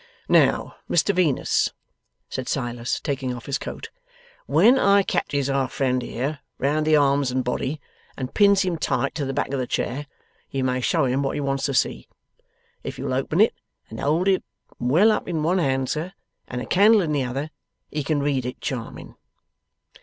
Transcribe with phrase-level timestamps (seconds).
[0.27, 1.73] 'Now, Mr Venus,'
[2.27, 3.91] said Silas, taking off his coat,
[4.47, 7.79] 'when I catches our friend here round the arms and body,
[8.17, 10.07] and pins him tight to the back of the chair,
[10.49, 12.07] you may show him what he wants to see.
[12.83, 13.53] If you'll open it
[13.91, 14.43] and hold it
[14.79, 16.13] well up in one hand, sir,
[16.47, 17.51] and a candle in the other,
[17.91, 19.13] he can read it charming.